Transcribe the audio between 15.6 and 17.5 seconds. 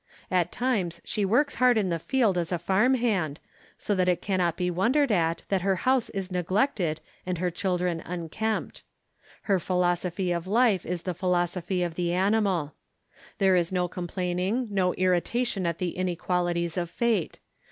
at the inequalities of fate.